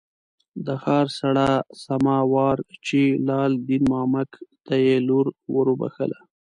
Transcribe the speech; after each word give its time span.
د 0.65 0.67
ښار 0.83 1.05
څړه 1.19 1.47
سما 1.83 2.17
وارچي 2.33 3.05
لال 3.27 3.51
دین 3.67 3.83
مامک 3.91 4.31
ته 4.65 4.75
یې 4.85 4.97
لور 5.07 5.25
ور 5.53 5.67
وبخښله. 5.71 6.19